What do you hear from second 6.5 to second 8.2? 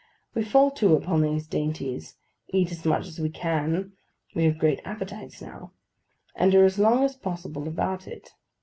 are as long as possible about